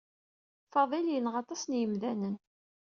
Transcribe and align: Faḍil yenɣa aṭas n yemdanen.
Faḍil 0.71 1.07
yenɣa 1.11 1.37
aṭas 1.41 1.61
n 1.65 1.73
yemdanen. 1.79 2.35